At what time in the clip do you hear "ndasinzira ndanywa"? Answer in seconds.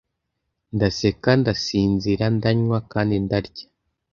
1.41-2.77